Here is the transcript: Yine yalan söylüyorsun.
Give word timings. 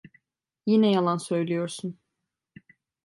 Yine 0.65 0.91
yalan 0.91 1.17
söylüyorsun. 1.17 1.99